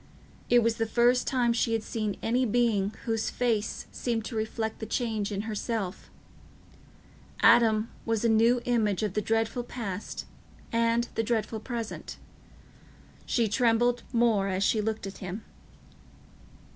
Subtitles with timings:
[0.49, 4.79] It was the first time she had seen any being whose face seemed to reflect
[4.79, 6.09] the change in herself:
[7.41, 10.25] Adam was a new image of the dreadful past
[10.71, 12.17] and the dreadful present.
[13.27, 15.45] She trembled more as she looked at him.